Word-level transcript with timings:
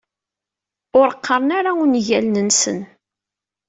Ur 0.99 1.07
qqaren 1.17 1.49
ara 1.59 1.71
ungalen-nsen. 1.83 2.79